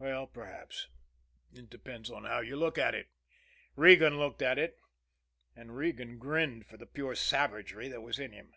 [0.00, 0.88] Well perhaps
[1.52, 3.08] it depends on how you look at it.
[3.76, 4.80] Regan looked at it
[5.54, 8.52] and Regan grinned for the pure savagery that was in him.